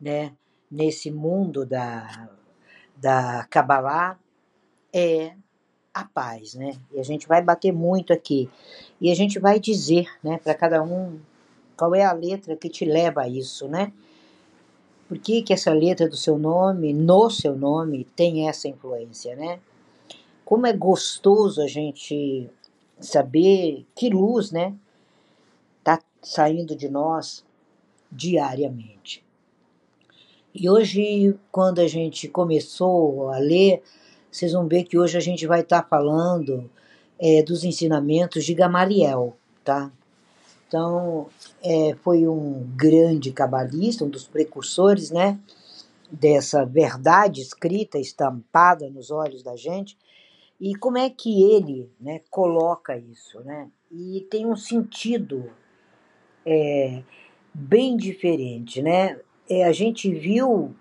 [0.00, 0.32] né,
[0.70, 2.28] nesse mundo da,
[2.96, 4.18] da Kabbalah
[4.92, 5.34] é
[5.92, 6.78] a paz, né?
[6.92, 8.48] E a gente vai bater muito aqui.
[9.00, 11.18] E a gente vai dizer, né, para cada um
[11.76, 13.92] qual é a letra que te leva a isso, né?
[15.08, 19.58] Por que, que essa letra do seu nome, no seu nome, tem essa influência, né?
[20.44, 22.48] Como é gostoso a gente
[23.00, 24.74] saber que luz, né,
[25.82, 27.44] tá saindo de nós
[28.10, 29.24] diariamente.
[30.54, 33.82] E hoje, quando a gente começou a ler,
[34.30, 36.70] vocês vão ver que hoje a gente vai estar tá falando
[37.18, 39.92] é, dos ensinamentos de Gamaliel, tá?
[40.66, 41.28] Então,
[41.62, 45.38] é, foi um grande cabalista, um dos precursores, né?
[46.10, 49.96] Dessa verdade escrita, estampada nos olhos da gente.
[50.60, 53.70] E como é que ele né, coloca isso, né?
[53.90, 55.50] E tem um sentido
[56.44, 57.02] é,
[57.54, 59.18] bem diferente, né?
[59.48, 60.74] É, a gente viu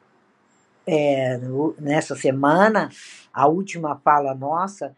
[0.85, 1.39] é,
[1.79, 2.89] nessa semana
[3.33, 4.95] a última fala nossa,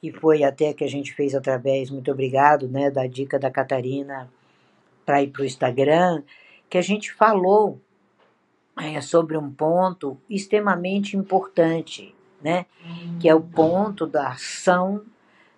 [0.00, 4.30] que foi até que a gente fez através, muito obrigado, né, da dica da Catarina
[5.04, 6.22] para ir para o Instagram,
[6.68, 7.80] que a gente falou
[8.78, 12.64] é, sobre um ponto extremamente importante, né,
[13.18, 15.02] que é o ponto da ação,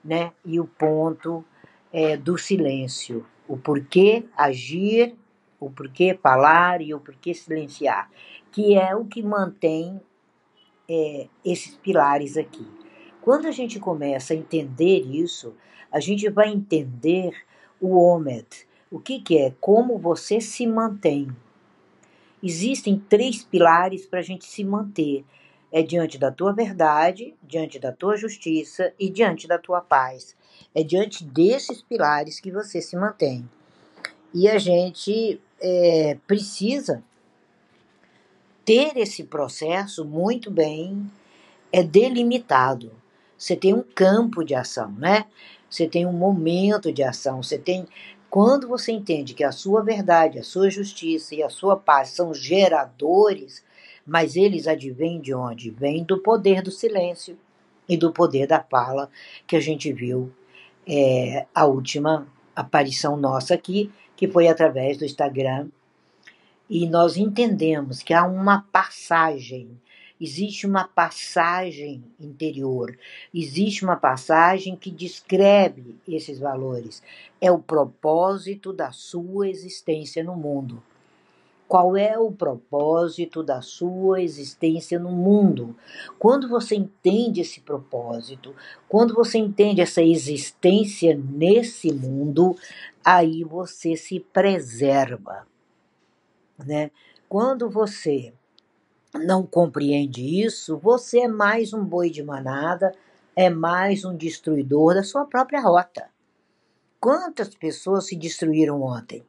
[0.04, 1.44] né, e o ponto
[1.92, 5.14] é, do silêncio, o porquê agir
[5.66, 8.10] o porquê falar e o porquê silenciar,
[8.50, 10.00] que é o que mantém
[10.88, 12.66] é, esses pilares aqui.
[13.20, 15.54] Quando a gente começa a entender isso,
[15.90, 17.34] a gente vai entender
[17.80, 18.46] o Omed.
[18.90, 19.54] O que, que é?
[19.60, 21.28] Como você se mantém.
[22.42, 25.24] Existem três pilares para a gente se manter.
[25.70, 30.36] É diante da tua verdade, diante da tua justiça e diante da tua paz.
[30.74, 33.48] É diante desses pilares que você se mantém.
[34.34, 37.02] E a gente é, precisa
[38.64, 41.10] ter esse processo muito bem
[41.72, 42.92] é delimitado.
[43.38, 45.24] Você tem um campo de ação, né?
[45.70, 47.86] Você tem um momento de ação, você tem
[48.28, 52.32] quando você entende que a sua verdade, a sua justiça e a sua paz são
[52.32, 53.62] geradores,
[54.06, 55.70] mas eles advêm de onde?
[55.70, 57.38] Vêm do poder do silêncio
[57.86, 59.10] e do poder da fala
[59.46, 60.32] que a gente viu
[60.86, 63.90] é, a última aparição nossa aqui,
[64.22, 65.66] que foi através do Instagram.
[66.70, 69.68] E nós entendemos que há uma passagem,
[70.20, 72.96] existe uma passagem interior,
[73.34, 77.02] existe uma passagem que descreve esses valores.
[77.40, 80.80] É o propósito da sua existência no mundo.
[81.72, 85.74] Qual é o propósito da sua existência no mundo?
[86.18, 88.54] Quando você entende esse propósito,
[88.88, 92.54] quando você entende essa existência nesse mundo,
[93.04, 95.46] aí você se preserva,
[96.58, 96.90] né?
[97.28, 98.32] Quando você
[99.14, 102.94] não compreende isso, você é mais um boi de manada,
[103.36, 106.08] é mais um destruidor da sua própria rota.
[107.00, 109.24] Quantas pessoas se destruíram ontem?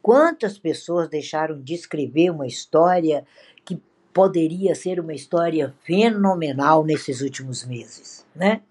[0.00, 3.26] Quantas pessoas deixaram de escrever uma história
[3.64, 3.82] que
[4.12, 8.62] poderia ser uma história fenomenal nesses últimos meses, né?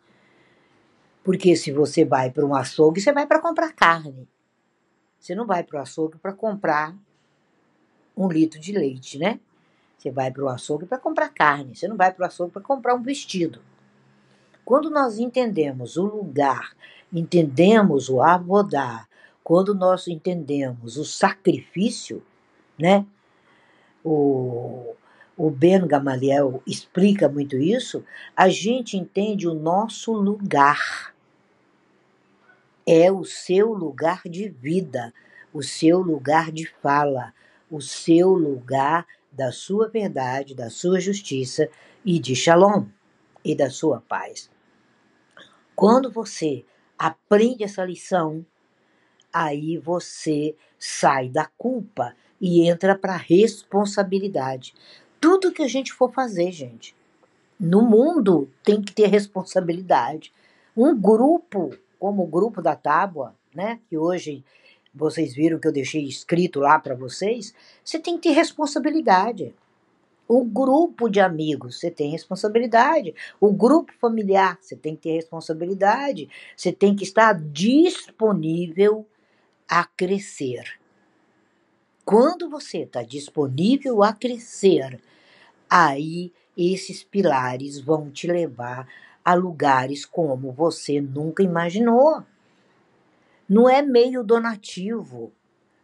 [1.24, 4.28] Porque se você vai para um açougue, você vai para comprar carne.
[5.25, 6.96] Você não vai para o açougue para comprar
[8.16, 9.40] um litro de leite, né?
[9.97, 12.62] Você vai para o açougue para comprar carne, você não vai para o açougue para
[12.62, 13.59] comprar um vestido.
[14.64, 16.75] Quando nós entendemos o lugar,
[17.12, 19.09] entendemos o avodar,
[19.44, 22.22] quando nós entendemos o sacrifício,
[22.78, 23.03] né?
[24.03, 24.94] O,
[25.35, 31.15] o Ben Gamaliel explica muito isso, a gente entende o nosso lugar
[32.85, 35.13] é o seu lugar de vida,
[35.53, 37.34] o seu lugar de fala,
[37.69, 41.69] o seu lugar da sua verdade, da sua justiça
[42.06, 42.85] e de shalom
[43.44, 44.50] e da sua paz.
[45.75, 46.63] Quando você
[46.97, 48.46] aprende essa lição,
[49.34, 54.73] aí você sai da culpa e entra para a responsabilidade.
[55.20, 56.96] Tudo que a gente for fazer, gente,
[57.59, 60.31] no mundo tem que ter responsabilidade.
[60.78, 64.46] Um grupo como o grupo da Tábua, né, que hoje
[64.93, 67.52] vocês viram que eu deixei escrito lá para vocês,
[67.84, 69.55] você tem que ter responsabilidade.
[70.28, 73.16] O grupo de amigos, você tem responsabilidade.
[73.41, 76.29] O grupo familiar, você tem que ter responsabilidade.
[76.55, 79.03] Você tem que estar disponível
[79.67, 80.79] a crescer.
[82.05, 85.02] Quando você está disponível a crescer,
[85.67, 88.87] aí esses pilares vão te levar
[89.26, 92.24] a lugares como você nunca imaginou.
[93.50, 95.34] Não é meio donativo,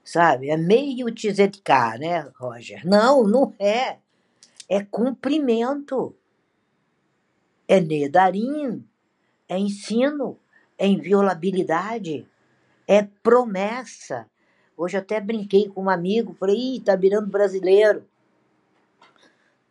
[0.04, 0.50] sabe?
[0.52, 2.86] É meio tzedká, né, Roger?
[2.86, 3.98] Não, não é.
[4.70, 6.16] É cumprimento.
[7.68, 8.88] É nedarim.
[9.50, 10.38] É ensino.
[10.78, 12.28] É inviolabilidade.
[12.88, 14.28] É promessa.
[14.78, 18.04] Hoje até brinquei com um amigo, falei, ih, tá virando brasileiro.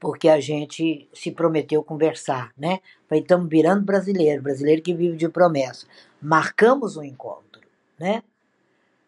[0.00, 2.80] Porque a gente se prometeu conversar, né?
[3.12, 5.86] Estamos virando brasileiro, brasileiro que vive de promessa.
[6.20, 7.60] Marcamos um encontro,
[7.98, 8.22] né?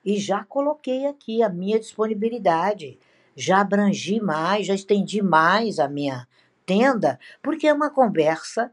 [0.05, 2.99] E já coloquei aqui a minha disponibilidade,
[3.35, 6.29] já abrangi mais, já estendi mais a minha
[6.67, 8.71] tenda, porque é uma conversa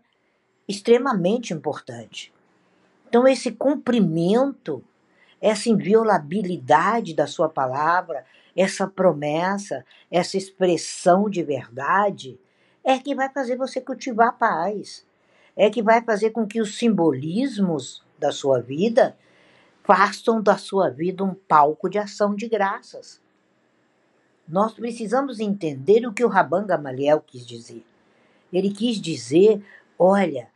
[0.68, 2.34] extremamente importante.
[3.08, 4.84] Então, esse cumprimento,
[5.42, 8.26] essa inviolabilidade da sua palavra,
[8.60, 12.38] essa promessa, essa expressão de verdade,
[12.84, 15.08] é que vai fazer você cultivar a paz.
[15.56, 19.18] É que vai fazer com que os simbolismos da sua vida
[19.86, 23.22] façam da sua vida um palco de ação de graças.
[24.46, 27.86] Nós precisamos entender o que o Rabban Gamaliel quis dizer.
[28.52, 29.64] Ele quis dizer,
[29.98, 30.50] olha,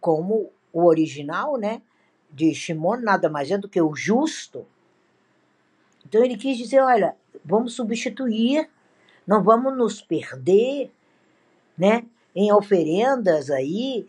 [0.00, 1.82] como o original, né,
[2.30, 4.66] de Shimon nada mais é do que o justo.
[6.08, 7.14] Então ele quis dizer, olha,
[7.44, 8.66] vamos substituir,
[9.26, 10.90] não vamos nos perder,
[11.76, 14.06] né, em oferendas aí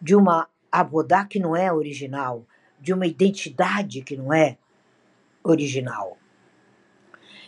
[0.00, 2.46] de uma abodá que não é original,
[2.80, 4.56] de uma identidade que não é
[5.42, 6.16] original.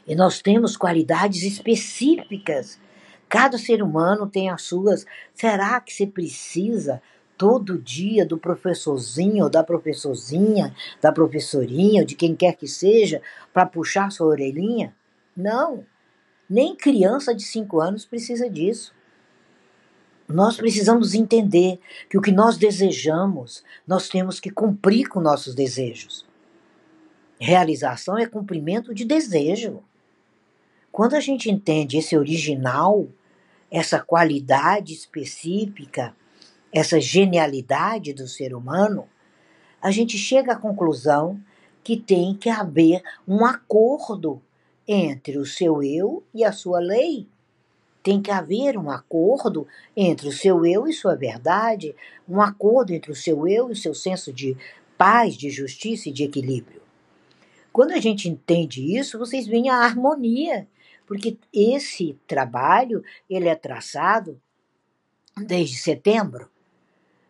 [0.05, 2.81] E nós temos qualidades específicas.
[3.29, 5.07] Cada ser humano tem as suas.
[5.33, 7.01] Será que você precisa
[7.37, 13.21] todo dia do professorzinho, ou da professorzinha, da professorinha, ou de quem quer que seja,
[13.53, 14.95] para puxar sua orelhinha?
[15.37, 15.85] Não.
[16.49, 18.95] Nem criança de 5 anos precisa disso.
[20.29, 21.79] Nós precisamos entender
[22.11, 26.27] que o que nós desejamos, nós temos que cumprir com nossos desejos.
[27.39, 29.83] Realização é cumprimento de desejo.
[30.91, 33.07] Quando a gente entende esse original,
[33.71, 36.17] essa qualidade específica,
[36.79, 39.09] essa genialidade do ser humano,
[39.81, 41.41] a gente chega à conclusão
[41.83, 44.43] que tem que haver um acordo
[44.87, 47.27] entre o seu eu e a sua lei.
[48.03, 51.97] Tem que haver um acordo entre o seu eu e sua verdade,
[52.29, 54.55] um acordo entre o seu eu e o seu senso de
[54.99, 56.83] paz, de justiça e de equilíbrio.
[57.73, 60.69] Quando a gente entende isso, vocês veem a harmonia,
[61.07, 64.39] porque esse trabalho ele é traçado
[65.37, 66.51] desde setembro.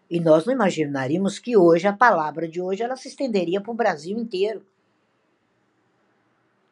[0.09, 3.75] E nós não imaginaríamos que hoje a palavra de hoje ela se estenderia para o
[3.75, 4.65] Brasil inteiro.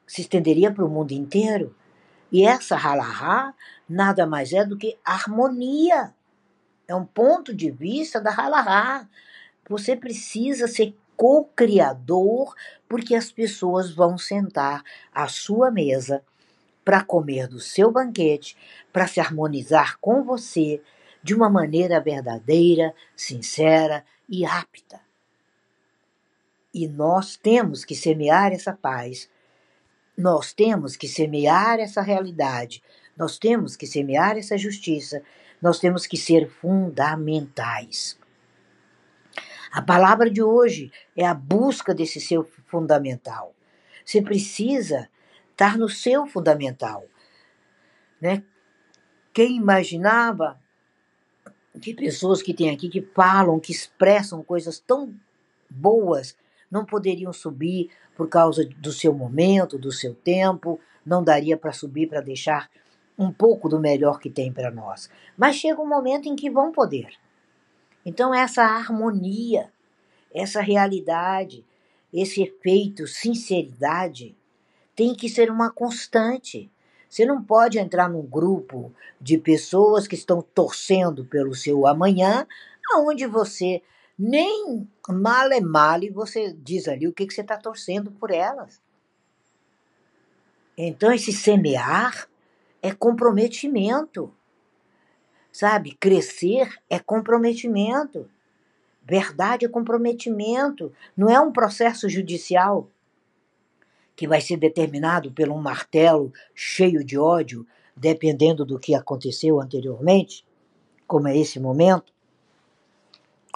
[0.07, 1.75] Se estenderia para o mundo inteiro.
[2.31, 3.55] E essa halahá
[3.89, 6.15] nada mais é do que harmonia.
[6.87, 9.09] É um ponto de vista da halahá.
[9.69, 12.55] Você precisa ser co-criador,
[12.89, 14.83] porque as pessoas vão sentar
[15.13, 16.23] à sua mesa
[16.85, 18.57] para comer do seu banquete,
[18.93, 20.83] para se harmonizar com você
[21.25, 25.01] de uma maneira verdadeira, sincera e apta.
[26.73, 29.29] E nós temos que semear essa paz
[30.17, 32.83] nós temos que semear essa realidade,
[33.17, 35.23] nós temos que semear essa justiça,
[35.61, 38.19] nós temos que ser fundamentais.
[39.73, 43.55] A palavra de hoje é a busca desse seu fundamental.
[44.05, 45.09] Você precisa
[45.51, 47.05] estar no seu fundamental.
[48.21, 48.45] Né?
[49.33, 50.61] Quem imaginava
[51.81, 55.15] que pessoas que tem aqui que falam, que expressam coisas tão
[55.69, 56.37] boas,
[56.71, 62.09] não poderiam subir por causa do seu momento, do seu tempo, não daria para subir
[62.09, 62.71] para deixar
[63.19, 65.11] um pouco do melhor que tem para nós.
[65.37, 67.15] Mas chega um momento em que vão poder.
[68.05, 69.71] Então, essa harmonia,
[70.33, 71.65] essa realidade,
[72.13, 74.37] esse efeito, sinceridade,
[74.95, 76.71] tem que ser uma constante.
[77.15, 82.45] Você não pode entrar num grupo de pessoas que estão torcendo pelo seu amanhã,
[82.93, 83.81] aonde você
[84.19, 88.83] nem male male você diz ali o que, que você está torcendo por elas.
[90.77, 92.29] Então, esse semear
[92.83, 94.35] é comprometimento.
[95.53, 95.97] Sabe?
[96.01, 98.29] Crescer é comprometimento.
[99.05, 100.93] Verdade é comprometimento.
[101.17, 102.89] Não é um processo judicial
[104.17, 107.67] que vai ser determinado por um martelo cheio de ódio,
[107.97, 110.45] dependendo do que aconteceu anteriormente,
[111.07, 112.13] como é esse momento.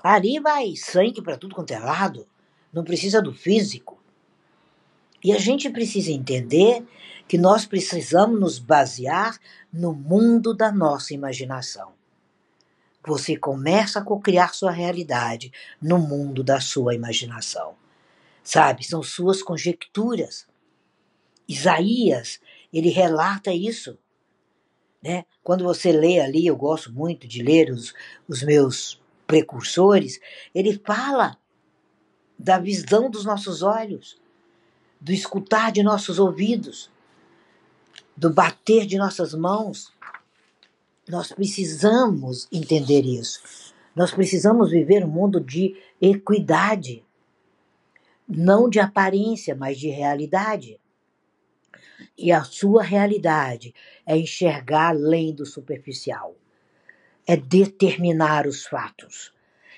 [0.03, 2.27] Ali vai sangue para tudo quanto é lado,
[2.73, 3.99] não precisa do físico.
[5.23, 6.85] E a gente precisa entender
[7.27, 9.39] que nós precisamos nos basear
[9.73, 11.93] no mundo da nossa imaginação.
[13.07, 17.75] Você começa a cocriar sua realidade no mundo da sua imaginação.
[18.43, 20.47] Sabe, são suas conjecturas.
[21.49, 22.41] Isaías,
[22.73, 23.99] ele relata isso.
[25.03, 25.25] Né?
[25.43, 27.95] Quando você lê ali, eu gosto muito de ler os,
[28.29, 30.21] os meus precursores,
[30.55, 31.39] ele fala
[32.39, 34.21] da visão dos nossos olhos,
[35.01, 36.91] do escutar de nossos ouvidos,
[38.17, 39.93] do bater de nossas mãos.
[41.09, 43.73] Nós precisamos entender isso.
[43.95, 47.05] Nós precisamos viver um mundo de equidade,
[48.29, 50.79] não de aparência, mas de realidade.
[52.17, 53.75] E a sua realidade
[54.07, 56.35] é enxergar além do superficial,
[57.27, 59.33] é determinar os fatos,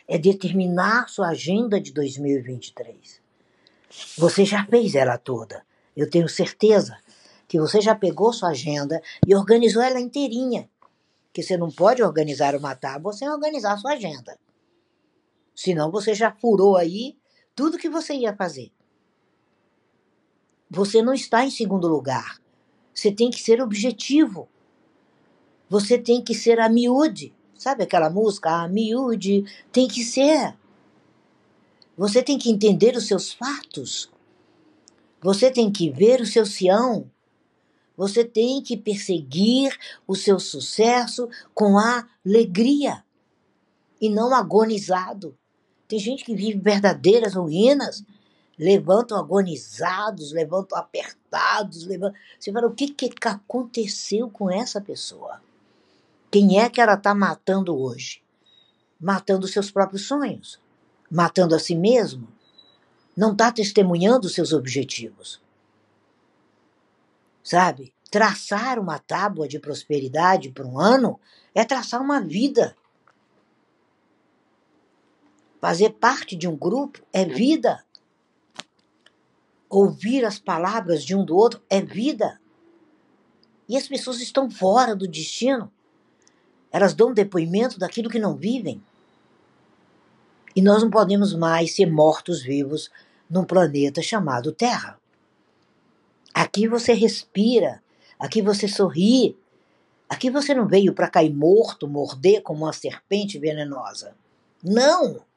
[0.07, 3.21] é determinar sua agenda de 2023.
[4.19, 5.65] Você já fez ela toda,
[5.97, 6.97] eu tenho certeza
[7.51, 10.71] que você já pegou sua agenda e organizou ela inteirinha.
[11.33, 14.39] Que você não pode organizar uma tábua sem organizar sua agenda.
[15.55, 17.17] Senão você já furou aí
[17.55, 18.71] tudo que você ia fazer.
[20.71, 22.41] Você não está em segundo lugar.
[22.95, 24.49] Você tem que ser objetivo.
[25.69, 27.35] Você tem que ser a miúde.
[27.55, 28.63] Sabe aquela música?
[28.63, 30.57] A miúde tem que ser.
[31.97, 34.11] Você tem que entender os seus fatos.
[35.21, 37.11] Você tem que ver o seu Sião.
[37.97, 43.05] Você tem que perseguir o seu sucesso com alegria
[44.01, 45.37] e não agonizado.
[45.87, 48.03] Tem gente que vive verdadeiras ruínas
[48.61, 52.21] levantam agonizados, levantam apertados, levantam...
[52.39, 55.41] Você fala, o que, que aconteceu com essa pessoa?
[56.31, 58.23] Quem é que ela está matando hoje?
[59.01, 60.61] Matando seus próprios sonhos,
[61.11, 62.29] matando a si mesmo,
[63.17, 65.41] não está testemunhando seus objetivos.
[67.43, 67.95] Sabe?
[68.11, 71.19] Traçar uma tábua de prosperidade para um ano
[71.55, 72.77] é traçar uma vida.
[75.63, 77.83] Fazer parte de um grupo é vida.
[79.71, 82.41] Ouvir as palavras de um do outro é vida.
[83.69, 85.71] E as pessoas estão fora do destino.
[86.73, 88.83] Elas dão depoimento daquilo que não vivem.
[90.57, 92.91] E nós não podemos mais ser mortos-vivos
[93.31, 94.99] num planeta chamado Terra.
[96.35, 97.81] Aqui você respira,
[98.19, 99.39] aqui você sorri,
[100.09, 104.17] aqui você não veio para cair morto, morder como uma serpente venenosa.
[104.65, 105.30] Não!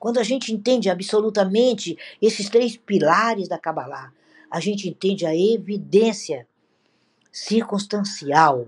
[0.00, 4.10] Quando a gente entende absolutamente esses três pilares da Kabbalah,
[4.50, 6.48] a gente entende a evidência
[7.30, 8.66] circunstancial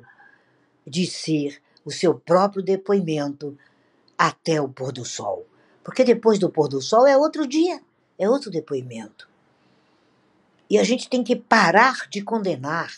[0.87, 3.59] de ser o seu próprio depoimento
[4.17, 5.47] até o pôr do sol.
[5.83, 7.81] Porque depois do pôr do sol é outro dia,
[8.19, 9.27] é outro depoimento.
[10.69, 12.93] E a gente tem que parar de condenar.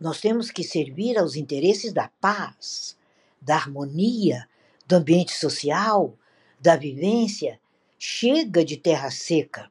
[0.00, 2.96] Nós temos que servir aos interesses da paz,
[3.38, 4.48] da harmonia,
[4.86, 6.16] do ambiente social,
[6.60, 7.58] da vivência,
[7.98, 9.70] chega de terra seca.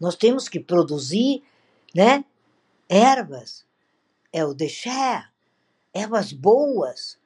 [0.00, 1.42] Nós temos que produzir,
[1.94, 2.24] né,
[2.88, 3.66] ervas,
[4.32, 5.24] é o deixé,
[5.92, 7.18] ervas boas.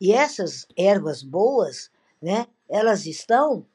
[0.00, 1.90] E essas ervas boas,
[2.22, 3.66] né, elas estão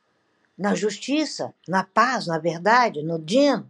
[0.58, 3.66] na justiça, na paz, na verdade, no din.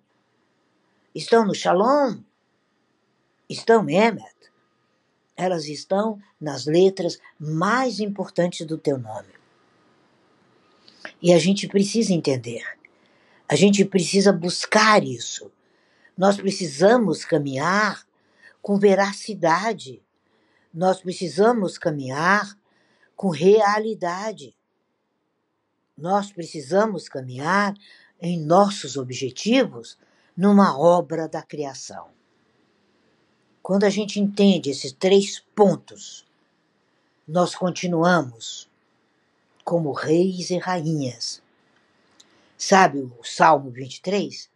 [1.15, 2.19] Estão no shalom.
[3.49, 4.33] Estão emet.
[5.35, 9.42] Elas estão nas letras mais importantes do teu nome.
[11.21, 12.63] E a gente precisa entender.
[13.47, 15.51] A gente precisa buscar isso.
[16.17, 18.05] Nós precisamos caminhar
[18.61, 20.01] com veracidade.
[20.73, 22.57] Nós precisamos caminhar
[23.15, 24.55] com realidade.
[25.97, 27.75] Nós precisamos caminhar
[28.19, 29.97] em nossos objetivos
[30.35, 32.07] numa obra da criação.
[33.61, 36.25] Quando a gente entende esses três pontos,
[37.27, 38.69] nós continuamos
[39.63, 41.41] como reis e rainhas.
[42.57, 44.49] Sabe o Salmo 23?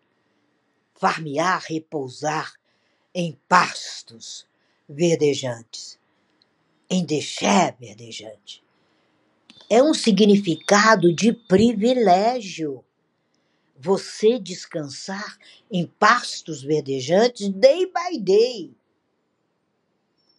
[0.96, 2.54] Farmear, repousar
[3.14, 4.48] em pastos
[4.88, 6.00] verdejantes,
[6.90, 8.64] em deixé verdejante.
[9.70, 12.84] É um significado de privilégio.
[13.80, 15.38] Você descansar
[15.70, 18.74] em pastos verdejantes day by day.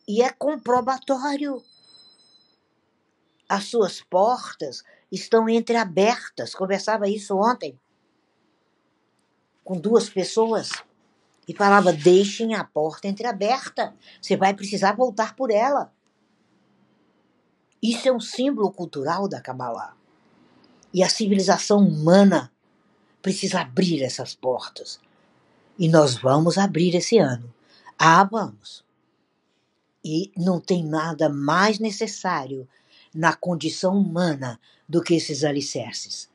[0.06, 1.62] E é comprobatório
[3.48, 6.54] as suas portas estão entreabertas.
[6.54, 7.78] Conversava isso ontem
[9.64, 10.70] com duas pessoas
[11.46, 13.94] e falava: deixem a porta entreaberta.
[14.20, 15.92] Você vai precisar voltar por ela.
[17.82, 19.96] Isso é um símbolo cultural da Kabbalah.
[20.92, 22.52] E a civilização humana
[23.22, 25.00] precisa abrir essas portas.
[25.78, 27.54] E nós vamos abrir esse ano.
[27.98, 28.84] Ah, vamos.
[30.04, 32.68] E não tem nada mais necessário
[33.14, 36.28] na condição humana do que esses alicerces.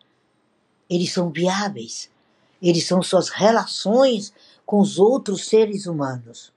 [0.89, 2.09] Eles são viáveis,
[2.61, 4.33] eles são suas relações
[4.65, 6.53] com os outros seres humanos.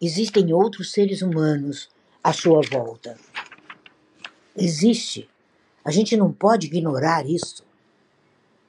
[0.00, 1.88] Existem outros seres humanos
[2.22, 3.18] à sua volta.
[4.56, 5.28] Existe.
[5.84, 7.64] A gente não pode ignorar isso.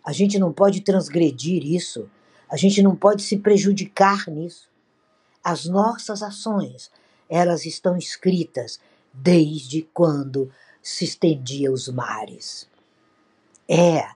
[0.04, 2.10] A gente não pode transgredir isso.
[2.50, 4.70] A gente não pode se prejudicar nisso.
[5.44, 6.92] As nossas ações,
[7.30, 8.80] elas estão escritas
[9.16, 12.70] desde quando se estendia os mares.
[13.68, 14.08] É,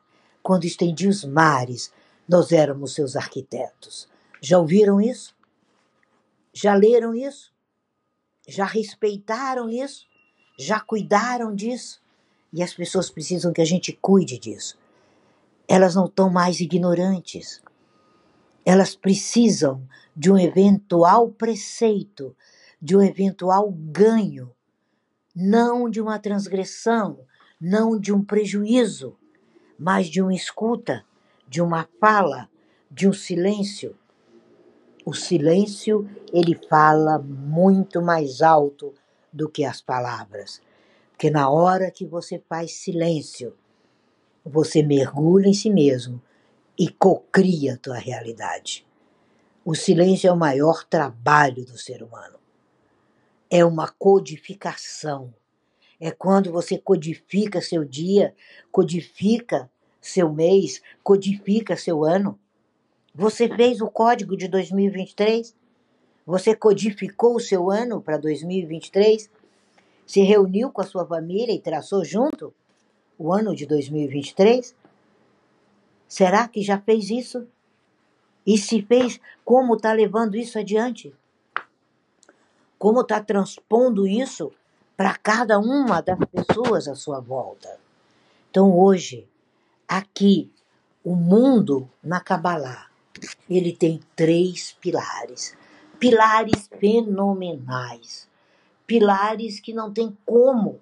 [0.43, 1.91] quando estendia os mares,
[2.27, 4.07] nós éramos seus arquitetos.
[4.41, 5.35] Já ouviram isso?
[6.53, 7.51] Já leram isso?
[8.47, 10.05] Já respeitaram isso?
[10.57, 12.01] Já cuidaram disso?
[12.51, 14.77] E as pessoas precisam que a gente cuide disso.
[15.67, 17.61] Elas não estão mais ignorantes.
[18.65, 22.35] Elas precisam de um eventual preceito,
[22.81, 24.51] de um eventual ganho,
[25.41, 27.21] não de uma transgressão,
[27.61, 29.17] não de um prejuízo,
[29.77, 31.05] mas de uma escuta,
[31.47, 32.49] de uma fala,
[32.91, 33.97] de um silêncio.
[35.05, 38.93] O silêncio, ele fala muito mais alto
[39.31, 40.61] do que as palavras.
[41.11, 43.55] Porque na hora que você faz silêncio,
[44.43, 46.21] você mergulha em si mesmo
[46.77, 48.85] e cocria a tua realidade.
[49.63, 52.38] O silêncio é o maior trabalho do ser humano.
[53.49, 55.33] É uma codificação.
[55.99, 58.33] É quando você codifica seu dia,
[58.71, 62.39] codifica seu mês, codifica seu ano.
[63.13, 65.55] Você fez o código de 2023?
[66.25, 69.29] Você codificou o seu ano para 2023?
[70.05, 72.53] Se reuniu com a sua família e traçou junto
[73.17, 74.75] o ano de 2023?
[76.07, 77.47] Será que já fez isso?
[78.45, 81.13] E se fez, como está levando isso adiante?
[82.79, 84.53] Como está transpondo isso
[84.95, 87.77] para cada uma das pessoas à sua volta?
[88.49, 89.27] Então, hoje,
[89.85, 90.49] aqui,
[91.03, 92.87] o mundo na Kabbalah,
[93.49, 95.57] ele tem três pilares.
[95.99, 98.29] Pilares fenomenais.
[98.87, 100.79] Pilares que não tem como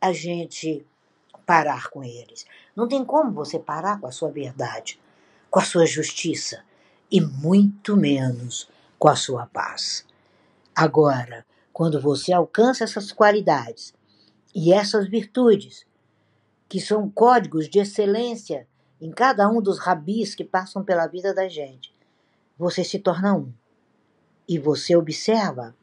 [0.00, 0.86] a gente
[1.44, 2.46] parar com eles.
[2.76, 5.00] Não tem como você parar com a sua verdade,
[5.50, 6.62] com a sua justiça
[7.10, 8.68] e muito menos
[9.00, 10.06] com a sua paz.
[10.76, 13.94] Agora, quando você alcança essas qualidades
[14.54, 15.86] e essas virtudes,
[16.68, 18.68] que são códigos de excelência
[19.00, 21.94] em cada um dos rabis que passam pela vida da gente,
[22.58, 23.50] você se torna um.
[24.46, 25.74] E você observa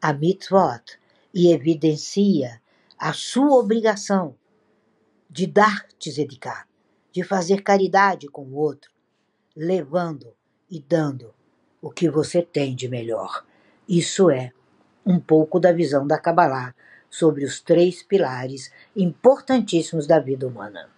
[0.00, 0.96] a mitzvot
[1.34, 2.62] e evidencia
[2.96, 4.36] a sua obrigação
[5.28, 6.68] de dar tzedikah,
[7.10, 8.92] de fazer caridade com o outro,
[9.56, 10.32] levando
[10.70, 11.34] e dando
[11.82, 13.44] o que você tem de melhor.
[13.90, 14.52] Isso é
[15.04, 16.72] um pouco da visão da Kabbalah
[17.10, 20.88] sobre os três pilares importantíssimos da vida humana.